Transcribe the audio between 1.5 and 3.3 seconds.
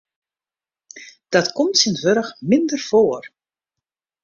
komt tsjintwurdich minder foar.